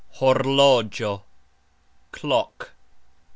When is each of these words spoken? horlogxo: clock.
horlogxo: 0.17 1.21
clock. 2.11 2.73